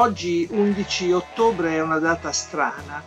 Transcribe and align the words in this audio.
Oggi 0.00 0.48
11 0.50 1.12
ottobre 1.12 1.74
è 1.74 1.82
una 1.82 1.98
data 1.98 2.32
strana 2.32 3.02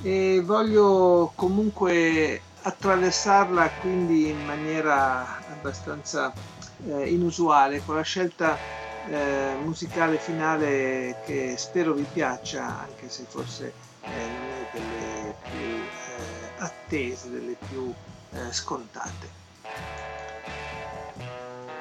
e 0.00 0.40
voglio 0.42 1.30
comunque 1.34 2.40
attraversarla 2.62 3.68
quindi 3.82 4.30
in 4.30 4.46
maniera 4.46 5.40
abbastanza 5.52 6.32
eh, 6.86 7.06
inusuale 7.10 7.82
con 7.84 7.96
la 7.96 8.02
scelta 8.02 8.56
eh, 9.10 9.56
musicale 9.62 10.16
finale 10.16 11.16
che 11.26 11.56
spero 11.58 11.92
vi 11.92 12.06
piaccia 12.10 12.64
anche 12.64 13.10
se 13.10 13.26
forse 13.28 13.74
eh, 14.00 14.08
non 14.08 14.48
è 14.48 14.68
delle 14.72 15.34
più 15.50 15.60
eh, 15.60 16.62
attese, 16.64 17.28
delle 17.28 17.56
più 17.68 17.92
eh, 18.32 18.52
scontate. 18.54 19.47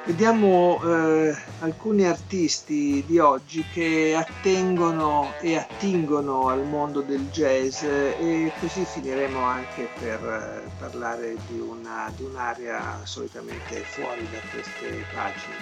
Vediamo 0.07 0.81
eh, 0.85 1.35
alcuni 1.59 2.05
artisti 2.05 3.03
di 3.05 3.19
oggi 3.19 3.65
che 3.73 4.15
attengono 4.17 5.33
e 5.41 5.57
attingono 5.57 6.47
al 6.47 6.63
mondo 6.63 7.01
del 7.01 7.27
jazz 7.29 7.83
e 7.83 8.49
così 8.61 8.85
finiremo 8.85 9.37
anche 9.41 9.89
per 9.99 10.23
eh, 10.23 10.69
parlare 10.79 11.35
di, 11.49 11.59
una, 11.59 12.09
di 12.15 12.23
un'area 12.23 13.01
solitamente 13.03 13.81
fuori 13.81 14.25
da 14.31 14.37
queste 14.49 15.03
pagine. 15.13 15.55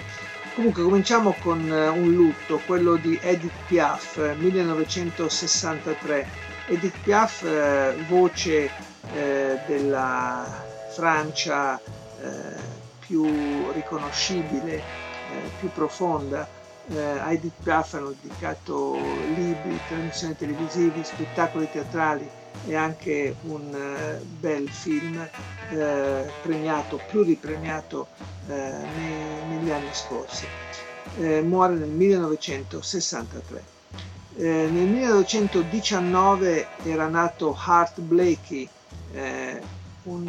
Comunque 0.54 0.84
cominciamo 0.84 1.34
con 1.40 1.68
eh, 1.68 1.88
un 1.88 2.12
lutto, 2.12 2.60
quello 2.66 2.94
di 2.94 3.18
Edith 3.20 3.50
Piaf, 3.66 4.32
1963. 4.36 6.28
Edith 6.68 6.96
Piaf, 7.02 7.42
eh, 7.42 7.96
voce 8.06 8.70
della 9.66 10.44
Francia 10.94 11.80
più 13.06 13.70
riconoscibile, 13.72 14.76
eh, 14.76 14.82
più 15.58 15.70
profonda. 15.72 16.48
Eh, 16.88 17.32
Edith 17.32 17.62
Piaf 17.62 17.94
hanno 17.94 18.14
dedicato 18.20 18.94
libri, 19.34 19.78
trasmissioni 19.88 20.36
televisive, 20.36 21.02
spettacoli 21.04 21.68
teatrali 21.70 22.28
e 22.66 22.74
anche 22.74 23.36
un 23.42 23.68
uh, 23.72 24.24
bel 24.24 24.68
film 24.68 25.16
uh, 25.18 25.76
premiato, 26.42 27.00
pluripremiato 27.08 28.06
uh, 28.46 28.52
nei, 28.52 29.46
negli 29.48 29.70
anni 29.70 29.90
scorsi. 29.92 30.46
muore 31.42 31.74
nel 31.74 31.88
1963. 31.88 33.64
nel 34.36 34.70
1919 34.70 36.66
era 36.84 37.08
nato 37.08 37.56
Hart 37.58 38.00
Blakey, 38.00 38.68
un 40.04 40.24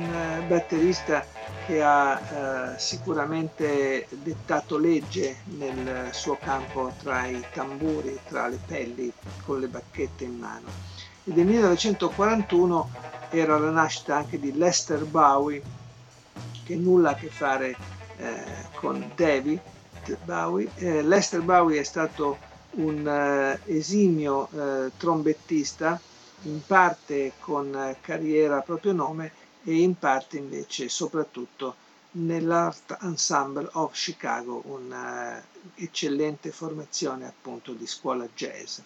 batterista 0.47 1.25
che 1.67 1.83
ha 1.83 2.71
eh, 2.75 2.79
sicuramente 2.79 4.07
dettato 4.09 4.77
legge 4.77 5.39
nel 5.57 6.11
suo 6.13 6.37
campo 6.41 6.93
tra 7.03 7.25
i 7.27 7.43
tamburi, 7.51 8.17
tra 8.25 8.47
le 8.47 8.57
pelli 8.65 9.11
con 9.45 9.59
le 9.59 9.67
bacchette 9.67 10.23
in 10.23 10.37
mano. 10.39 10.67
E 11.25 11.33
nel 11.33 11.45
1941 11.45 12.89
era 13.31 13.59
la 13.59 13.69
nascita 13.69 14.15
anche 14.15 14.39
di 14.39 14.55
Lester 14.55 15.03
Bowie, 15.03 15.61
che 16.63 16.75
nulla 16.77 17.09
a 17.09 17.15
che 17.15 17.27
fare 17.27 17.75
eh, 18.15 18.43
con 18.75 19.11
David 19.13 19.59
Bowie. 20.23 20.69
Eh, 20.75 21.01
Lester 21.01 21.41
Bowie 21.41 21.81
è 21.81 21.83
stato 21.83 22.37
un 22.75 23.05
eh, 23.05 23.59
esimio 23.65 24.47
eh, 24.53 24.91
trombettista, 24.95 25.99
in 26.43 26.61
parte 26.65 27.33
con 27.41 27.75
eh, 27.75 27.97
carriera 27.99 28.59
a 28.59 28.61
proprio 28.61 28.93
nome 28.93 29.31
e 29.67 29.81
in 29.81 29.99
parte 29.99 30.37
invece 30.37 30.87
soprattutto 30.87 31.75
nell'Art 32.11 32.99
Ensemble 33.01 33.67
of 33.73 33.91
Chicago, 33.91 34.63
un'eccellente 34.65 36.51
formazione 36.51 37.27
appunto 37.27 37.73
di 37.73 37.85
scuola 37.85 38.25
jazz. 38.33 38.79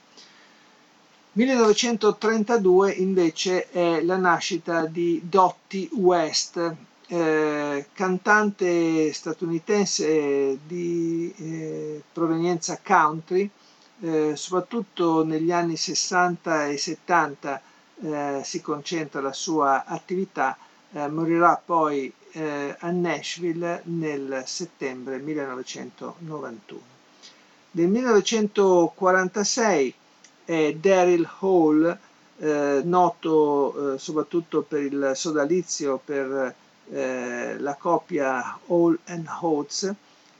1932 1.34 2.94
invece 2.94 3.70
è 3.70 4.02
la 4.02 4.18
nascita 4.18 4.88
di 4.88 5.22
Dottie 5.24 5.88
West, 5.92 6.76
eh, 7.08 7.86
cantante 7.94 9.14
statunitense 9.14 10.58
di 10.66 11.32
eh, 11.38 12.02
provenienza 12.12 12.80
country, 12.84 13.48
eh, 14.00 14.36
soprattutto 14.36 15.24
negli 15.24 15.52
anni 15.52 15.78
60 15.78 16.70
e 16.70 16.78
70 16.78 17.62
eh, 18.02 18.42
si 18.44 18.62
concentra 18.62 19.22
la 19.22 19.32
sua 19.32 19.86
attività 19.86 20.58
eh, 20.94 21.08
morirà 21.08 21.62
poi 21.64 22.12
eh, 22.34 22.76
a 22.80 22.90
Nashville 22.92 23.82
nel 23.86 24.44
settembre 24.46 25.18
1991. 25.20 26.82
Nel 27.74 27.88
1946 27.88 29.94
è 30.46 30.74
Daryl 30.74 31.30
Hall, 31.40 31.98
eh, 32.40 32.82
noto 32.84 33.94
eh, 33.94 33.98
soprattutto 34.00 34.62
per 34.64 34.82
il 34.82 35.12
sodalizio 35.16 36.02
per 36.04 36.54
eh, 36.90 37.56
la 37.60 37.76
coppia 37.76 38.60
Hall 38.68 38.98
and 39.06 39.28
Oates, 39.42 39.94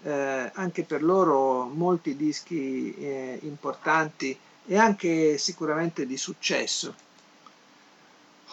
eh, 0.04 0.52
anche 0.54 0.84
per 0.84 1.02
loro 1.04 1.66
molti 1.66 2.16
dischi 2.18 3.40
importanti 3.44 4.38
e 4.66 4.76
anche 4.78 5.38
sicuramente 5.38 6.06
di 6.06 6.18
successo. 6.18 6.94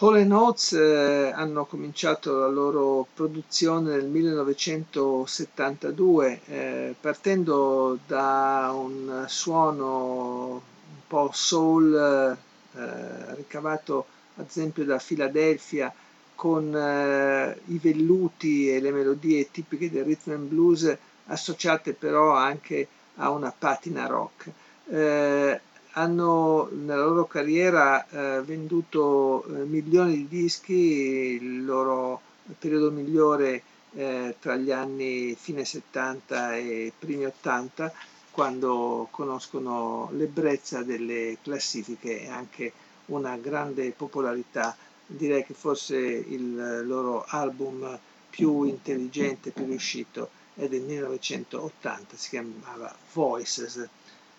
Hall 0.01 0.31
Oates 0.31 0.71
eh, 0.71 1.29
hanno 1.35 1.65
cominciato 1.65 2.39
la 2.39 2.47
loro 2.47 3.05
produzione 3.13 3.97
nel 3.97 4.05
1972 4.05 6.39
eh, 6.45 6.95
partendo 6.97 7.99
da 8.07 8.71
un 8.73 9.25
suono 9.27 10.51
un 10.53 10.61
po' 11.05 11.31
soul 11.33 12.37
eh, 12.75 13.35
ricavato 13.35 14.05
ad 14.37 14.45
esempio 14.47 14.85
da 14.85 15.01
Philadelphia 15.05 15.93
con 16.33 16.73
eh, 16.73 17.59
i 17.65 17.77
velluti 17.77 18.73
e 18.73 18.79
le 18.79 18.91
melodie 18.91 19.51
tipiche 19.51 19.91
del 19.91 20.05
rhythm 20.05 20.31
and 20.31 20.47
blues 20.47 20.97
associate 21.25 21.91
però 21.91 22.33
anche 22.35 22.87
a 23.15 23.31
una 23.31 23.53
patina 23.57 24.05
rock. 24.05 24.49
Eh, 24.91 25.59
hanno 25.93 26.69
nella 26.71 27.05
loro 27.05 27.25
carriera 27.25 28.07
eh, 28.09 28.41
venduto 28.41 29.43
eh, 29.45 29.63
milioni 29.65 30.15
di 30.15 30.27
dischi, 30.27 30.73
il 30.73 31.65
loro 31.65 32.21
periodo 32.57 32.91
migliore 32.91 33.63
eh, 33.93 34.35
tra 34.39 34.55
gli 34.55 34.71
anni 34.71 35.35
fine 35.35 35.65
70 35.65 36.55
e 36.57 36.93
primi 36.97 37.25
80, 37.25 37.91
quando 38.31 39.07
conoscono 39.11 40.09
l'ebbrezza 40.13 40.83
delle 40.83 41.37
classifiche 41.41 42.21
e 42.21 42.29
anche 42.29 42.71
una 43.07 43.35
grande 43.37 43.91
popolarità. 43.91 44.75
Direi 45.05 45.43
che 45.43 45.55
forse 45.55 45.97
il 45.97 46.85
loro 46.85 47.25
album 47.27 47.97
più 48.29 48.63
intelligente, 48.63 49.49
più 49.49 49.65
riuscito 49.65 50.29
è 50.53 50.67
del 50.67 50.81
1980, 50.81 52.15
si 52.15 52.29
chiamava 52.29 52.95
Voices 53.13 53.87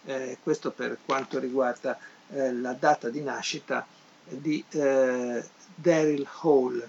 eh, 0.05 0.39
questo 0.43 0.71
per 0.71 0.99
quanto 1.05 1.39
riguarda 1.39 1.99
eh, 2.33 2.53
la 2.53 2.73
data 2.73 3.09
di 3.09 3.21
nascita 3.21 3.87
di 4.29 4.63
eh, 4.71 5.45
Daryl 5.75 6.27
Hall. 6.43 6.89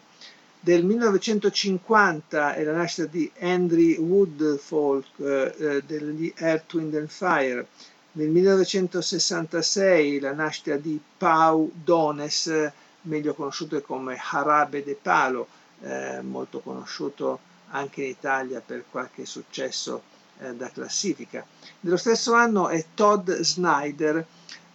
Del 0.60 0.86
1950 0.86 2.54
è 2.54 2.64
la 2.64 2.74
nascita 2.74 3.08
di 3.08 3.32
Andrew 3.40 4.00
Woodfolk 4.04 5.08
eh, 5.20 5.56
eh, 5.58 5.84
degli 5.86 6.32
Earth, 6.38 6.74
Wind 6.74 6.94
and 6.96 7.08
Fire. 7.08 7.66
Nel 8.14 8.30
1966 8.30 10.20
la 10.20 10.34
nascita 10.34 10.76
di 10.76 11.00
Pau 11.18 11.72
Dones, 11.74 12.72
meglio 13.04 13.34
conosciuto 13.34 13.82
come 13.82 14.20
Harabe 14.22 14.84
de 14.84 14.98
Palo, 15.02 15.48
eh, 15.82 16.22
molto 16.22 16.60
conosciuto 16.60 17.40
anche 17.70 18.04
in 18.04 18.10
Italia 18.10 18.62
per 18.64 18.84
qualche 18.90 19.26
successo 19.26 20.04
eh, 20.42 20.56
da 20.56 20.70
classifica. 20.70 21.46
Dello 21.80 21.98
stesso 21.98 22.34
anno 22.34 22.68
è 22.68 22.84
Todd 22.96 23.30
Snyder, 23.30 24.26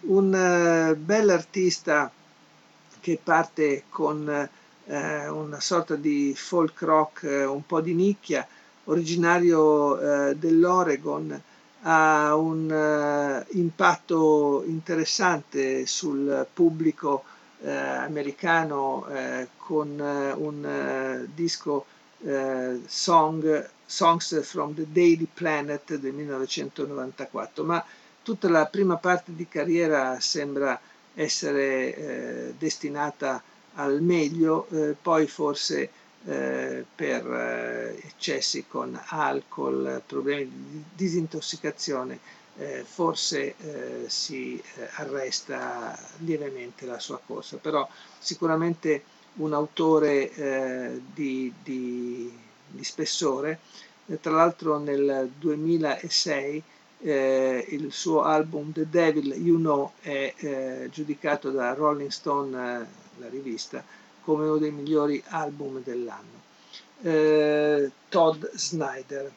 un 0.01 0.33
eh, 0.33 0.95
bell'artista 0.95 2.09
che 2.99 3.19
parte 3.21 3.83
con 3.89 4.49
eh, 4.85 5.27
una 5.27 5.59
sorta 5.59 5.95
di 5.95 6.33
folk 6.35 6.81
rock 6.81 7.23
eh, 7.23 7.43
un 7.43 7.65
po' 7.65 7.81
di 7.81 7.93
nicchia, 7.93 8.47
originario 8.85 9.99
eh, 10.29 10.35
dell'Oregon, 10.35 11.41
ha 11.81 12.35
un 12.35 13.45
uh, 13.49 13.57
impatto 13.57 14.63
interessante 14.65 15.85
sul 15.85 16.45
pubblico 16.51 17.23
americano 17.61 19.05
con 19.57 19.99
un 19.99 21.27
disco 21.33 21.85
song, 22.85 23.69
Songs 23.87 24.45
from 24.45 24.75
the 24.75 24.85
Daily 24.91 25.27
Planet 25.33 25.95
del 25.95 26.13
1994, 26.13 27.63
ma 27.63 27.83
tutta 28.21 28.49
la 28.49 28.67
prima 28.67 28.97
parte 28.97 29.33
di 29.33 29.47
carriera 29.47 30.19
sembra 30.19 30.79
essere 31.15 32.53
destinata 32.59 33.41
al 33.75 34.01
meglio, 34.01 34.67
poi 35.01 35.25
forse 35.25 35.89
eh, 36.27 36.85
per 36.93 37.25
eh, 37.25 38.01
eccessi 38.05 38.65
con 38.67 38.99
alcol, 39.07 40.01
problemi 40.05 40.51
di 40.69 40.83
disintossicazione, 40.93 42.19
eh, 42.57 42.83
forse 42.85 43.55
eh, 43.57 44.05
si 44.07 44.57
eh, 44.57 44.89
arresta 44.95 45.97
lievemente 46.19 46.85
la 46.85 46.99
sua 46.99 47.19
corsa, 47.23 47.57
però 47.57 47.87
sicuramente 48.19 49.03
un 49.35 49.53
autore 49.53 50.33
eh, 50.33 51.01
di, 51.13 51.53
di, 51.63 52.35
di, 52.69 52.83
spessore. 52.83 53.59
tra 54.21 54.31
l'altro 54.31 54.77
nel 54.77 55.31
2006 55.37 56.63
il 56.99 57.87
suo 57.91 58.23
album 58.23 58.71
The 58.71 58.89
Devil 58.89 59.33
You 59.33 59.57
Know 59.57 59.91
è 60.01 60.87
giudicato 60.89 61.51
da 61.51 61.73
Rolling 61.73 62.09
Stone, 62.09 62.57
la 63.17 63.29
rivista, 63.29 63.83
come 64.23 64.45
uno 64.45 64.57
dei 64.57 64.71
migliori 64.71 65.23
album 65.27 65.81
dell'anno. 65.83 66.37
Eh, 67.01 67.91
Todd 68.09 68.43
Snyder. 68.55 69.31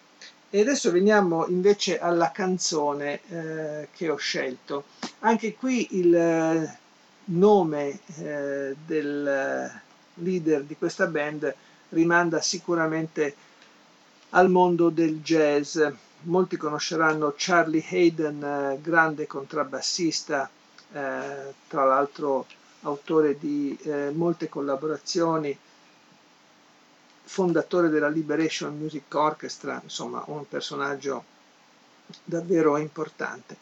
E 0.53 0.61
adesso 0.61 0.91
veniamo 0.91 1.47
invece 1.47 2.01
alla 2.01 2.33
canzone 2.33 3.21
eh, 3.29 3.89
che 3.93 4.11
ho 4.11 4.17
scelto. 4.17 4.85
Anche 5.21 5.55
qui 5.55 5.87
il 5.93 6.13
eh, 6.13 6.79
nome 7.27 8.01
eh, 8.19 8.75
del 8.85 9.81
leader 10.15 10.65
di 10.65 10.77
questa 10.77 11.07
band 11.07 11.55
rimanda 11.91 12.41
sicuramente 12.41 13.35
al 14.31 14.51
mondo 14.51 14.89
del 14.91 15.21
jazz. 15.23 15.79
Molti 16.23 16.57
conosceranno 16.57 17.35
Charlie 17.37 17.85
Hayden, 17.89 18.43
eh, 18.43 18.79
grande 18.83 19.27
contrabbassista, 19.27 20.51
eh, 20.93 21.55
tra 21.69 21.85
l'altro 21.85 22.47
autore 22.83 23.39
di 23.39 23.77
eh, 23.83 24.11
molte 24.11 24.49
collaborazioni, 24.49 25.57
fondatore 27.25 27.89
della 27.89 28.09
Liberation 28.09 28.77
Music 28.77 29.15
Orchestra, 29.15 29.81
insomma 29.83 30.23
un 30.27 30.49
personaggio 30.49 31.25
davvero 32.25 32.77
importante. 32.77 33.57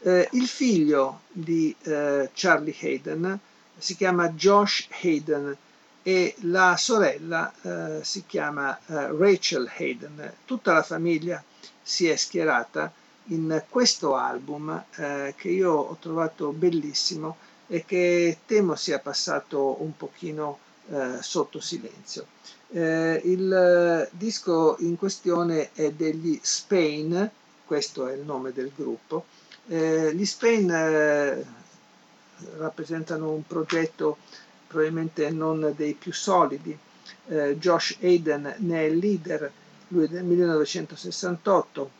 Eh, 0.00 0.28
il 0.32 0.46
figlio 0.46 1.22
di 1.30 1.74
eh, 1.82 2.30
Charlie 2.32 2.76
Hayden 2.80 3.38
si 3.76 3.96
chiama 3.96 4.28
Josh 4.30 4.86
Hayden 5.02 5.56
e 6.02 6.34
la 6.40 6.76
sorella 6.76 7.52
eh, 7.62 8.04
si 8.04 8.24
chiama 8.26 8.76
eh, 8.86 9.08
Rachel 9.12 9.70
Hayden. 9.76 10.34
Tutta 10.44 10.72
la 10.72 10.82
famiglia 10.82 11.42
si 11.82 12.08
è 12.08 12.16
schierata 12.16 12.92
in 13.30 13.62
questo 13.68 14.14
album 14.14 14.84
eh, 14.96 15.34
che 15.36 15.48
io 15.48 15.72
ho 15.72 15.96
trovato 16.00 16.52
bellissimo 16.52 17.36
e 17.66 17.84
che 17.84 18.38
temo 18.46 18.74
sia 18.74 18.98
passato 18.98 19.82
un 19.82 19.96
pochino 19.96 20.58
eh, 20.90 21.18
sotto 21.20 21.60
silenzio. 21.60 22.26
Eh, 22.70 23.20
il 23.24 24.08
disco 24.12 24.76
in 24.80 24.96
questione 24.96 25.70
è 25.72 25.90
degli 25.92 26.38
Spain, 26.42 27.30
questo 27.64 28.06
è 28.06 28.14
il 28.14 28.24
nome 28.24 28.52
del 28.52 28.72
gruppo. 28.74 29.26
Eh, 29.66 30.14
gli 30.14 30.24
Spain 30.24 30.70
eh, 30.70 31.44
rappresentano 32.56 33.30
un 33.30 33.46
progetto 33.46 34.18
probabilmente 34.68 35.30
non 35.30 35.72
dei 35.76 35.94
più 35.94 36.12
solidi. 36.12 36.76
Eh, 37.26 37.56
Josh 37.58 37.96
Hayden 38.00 38.54
ne 38.58 38.78
è 38.78 38.84
il 38.84 38.98
leader, 38.98 39.50
lui 39.88 40.04
è 40.04 40.08
del 40.08 40.24
1968, 40.24 41.90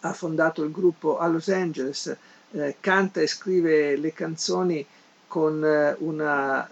ha 0.00 0.12
fondato 0.12 0.62
il 0.62 0.70
gruppo 0.70 1.18
a 1.18 1.26
Los 1.26 1.48
Angeles, 1.48 2.16
eh, 2.52 2.76
canta 2.80 3.20
e 3.20 3.26
scrive 3.26 3.96
le 3.96 4.12
canzoni 4.12 4.84
con 5.26 5.64
eh, 5.64 5.96
una 5.98 6.68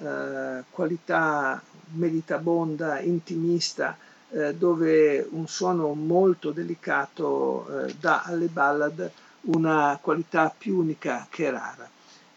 eh, 0.59 0.65
qualità 0.71 1.62
meditabonda, 1.93 3.01
intimista, 3.01 3.97
eh, 4.31 4.55
dove 4.55 5.27
un 5.31 5.49
suono 5.49 5.93
molto 5.95 6.51
delicato 6.53 7.87
eh, 7.87 7.95
dà 7.99 8.23
alle 8.23 8.47
ballad 8.47 9.11
una 9.43 9.99
qualità 10.01 10.55
più 10.57 10.77
unica 10.79 11.27
che 11.31 11.51
rara. 11.51 11.89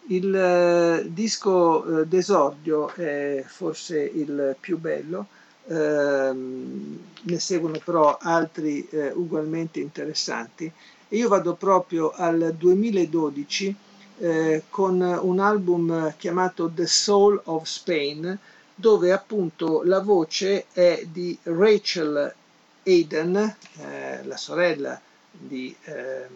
Il 0.07 0.35
eh, 0.35 1.05
disco 1.11 2.01
eh, 2.01 2.07
d'esordio 2.07 2.93
è 2.93 3.43
forse 3.47 4.01
il 4.01 4.55
più 4.59 4.77
bello, 4.77 5.27
ehm, 5.67 6.99
ne 7.21 7.39
seguono 7.39 7.79
però 7.83 8.17
altri 8.19 8.87
ugualmente 9.13 9.79
interessanti. 9.79 10.71
E 11.07 11.15
io 11.15 11.27
vado 11.29 11.53
proprio 11.55 12.11
al 12.11 12.55
2012 12.57 13.75
eh, 14.19 14.63
con 14.69 15.01
un 15.01 15.39
album 15.39 16.13
chiamato 16.17 16.69
The 16.73 16.87
Soul 16.87 17.39
of 17.45 17.65
Spain 17.65 18.37
dove 18.75 19.11
appunto 19.11 19.83
la 19.83 19.99
voce 19.99 20.65
è 20.71 21.05
di 21.11 21.37
Rachel 21.43 22.33
Hayden, 22.83 23.55
eh, 23.77 24.23
la 24.23 24.37
sorella 24.37 24.99
di 25.31 25.75
eh, 25.83 26.27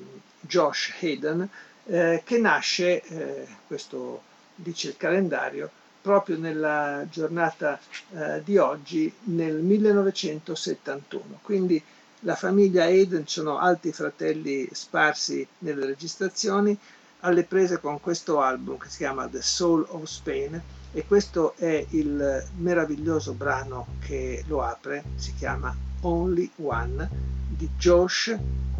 Josh 0.41 0.93
Hayden, 1.01 1.49
eh, 1.87 2.21
che 2.23 2.37
nasce, 2.37 3.01
eh, 3.01 3.47
questo 3.65 4.21
dice 4.55 4.89
il 4.89 4.97
calendario, 4.97 5.69
proprio 6.01 6.37
nella 6.37 7.05
giornata 7.09 7.79
eh, 8.13 8.41
di 8.43 8.57
oggi 8.57 9.11
nel 9.23 9.55
1971. 9.55 11.39
Quindi 11.41 11.81
la 12.21 12.35
famiglia 12.35 12.85
Hayden 12.85 13.27
sono 13.27 13.57
altri 13.57 13.91
fratelli 13.91 14.67
sparsi 14.71 15.45
nelle 15.59 15.85
registrazioni, 15.85 16.77
alle 17.21 17.43
prese 17.43 17.79
con 17.79 17.99
questo 17.99 18.41
album 18.41 18.77
che 18.77 18.89
si 18.89 18.97
chiama 18.97 19.27
The 19.27 19.41
Soul 19.41 19.85
of 19.89 20.03
Spain 20.03 20.61
e 20.93 21.05
questo 21.05 21.53
è 21.57 21.85
il 21.89 22.45
meraviglioso 22.57 23.33
brano 23.33 23.87
che 23.99 24.43
lo 24.47 24.61
apre, 24.61 25.03
si 25.15 25.33
chiama 25.35 25.75
Only 26.01 26.49
One 26.57 27.09
di 27.49 27.69
Josh 27.77 28.35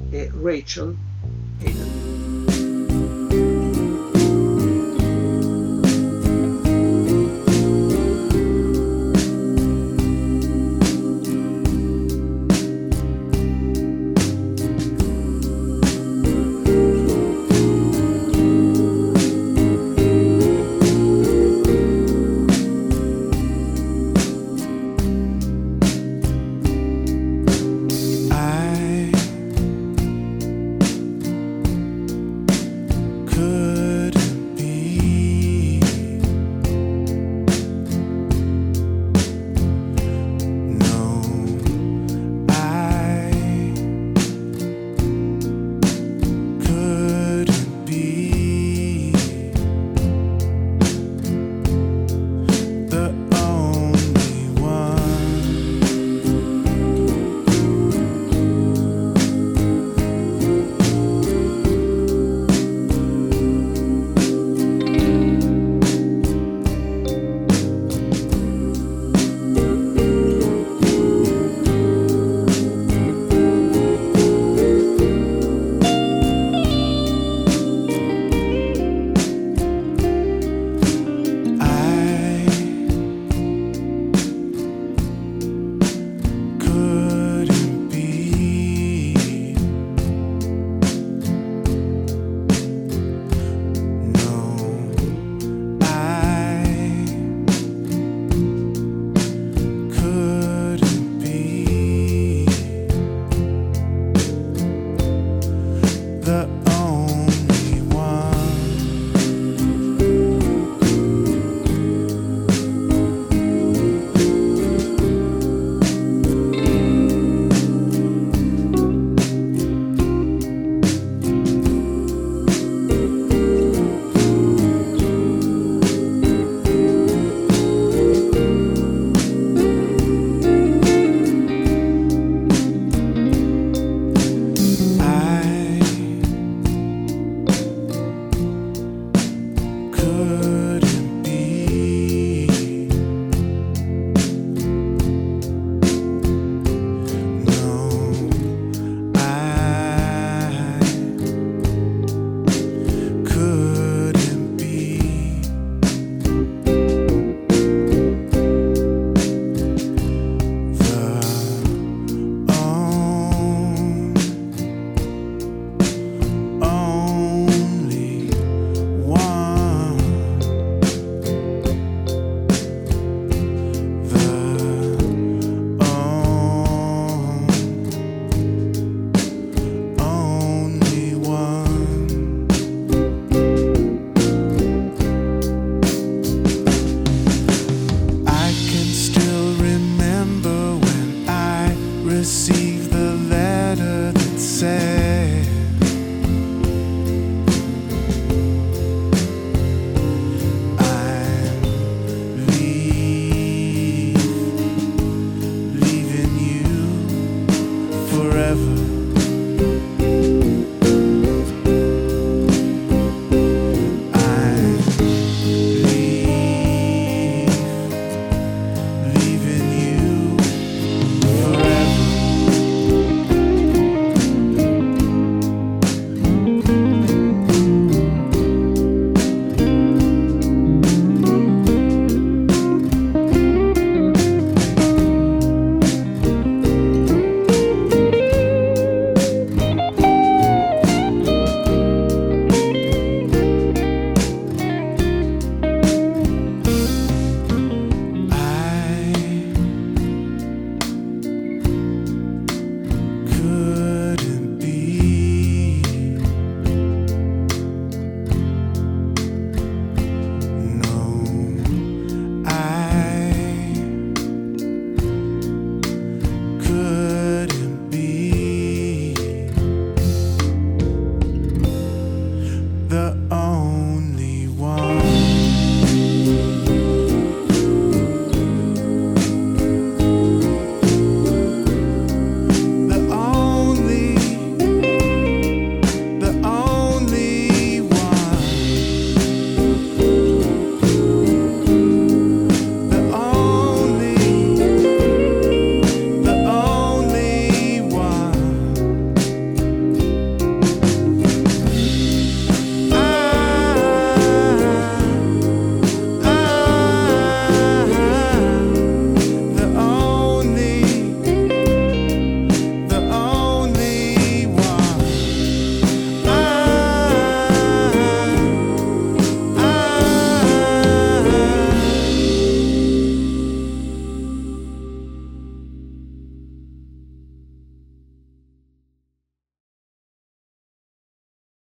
e 0.09 0.31
Rachel 0.41 0.95
Hayden. 1.61 2.36